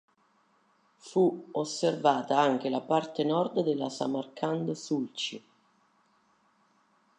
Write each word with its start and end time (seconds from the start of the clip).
Fu 0.95 1.49
osservata 1.51 2.39
anche 2.39 2.69
la 2.71 2.81
parte 2.81 3.23
nord 3.23 3.61
della 3.61 3.87
Samarkand 3.87 4.71
Sulci. 4.71 5.43